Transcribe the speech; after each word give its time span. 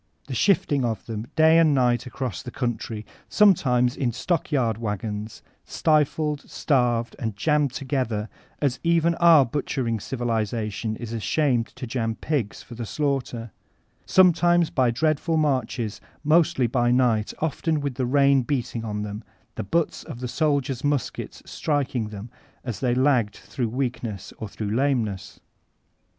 The 0.25 0.33
shifting 0.33 0.83
of 0.83 1.05
them 1.05 1.27
day 1.35 1.59
and 1.59 1.75
night 1.75 2.07
across 2.07 2.41
the 2.41 2.49
country, 2.49 3.05
sometimes 3.29 3.95
in 3.95 4.11
stock 4.11 4.51
yard 4.51 4.79
wagons, 4.79 5.43
stifled, 5.63 6.41
starved, 6.49 7.15
and 7.19 7.35
jammed 7.35 7.71
together, 7.73 8.27
as 8.63 8.79
even 8.83 9.13
our 9.19 9.45
butchering 9.45 9.99
civilization 9.99 10.95
is 10.95 11.13
ashamed 11.13 11.67
to 11.75 11.85
jam 11.85 12.15
pigs 12.15 12.63
for 12.63 12.73
the 12.73 12.83
slaughter; 12.87 13.51
sometimes 14.07 14.71
by 14.71 14.89
dreadful 14.89 15.37
mardies, 15.37 16.01
mostly 16.23 16.65
by 16.65 16.89
night, 16.89 17.31
often 17.37 17.79
with 17.79 17.93
the 17.93 18.07
rain 18.07 18.41
beating 18.41 18.83
on 18.83 19.03
them, 19.03 19.23
the 19.53 19.61
butts 19.61 20.03
of 20.03 20.19
the 20.19 20.27
sddiers' 20.27 20.83
muskets 20.83 21.43
striking 21.45 22.09
them, 22.09 22.31
as 22.63 22.79
they 22.79 22.95
lagged 22.95 23.35
through 23.35 23.69
weakness 23.69 24.33
or 24.39 24.49
through 24.49 24.75
lameness. 24.75 25.39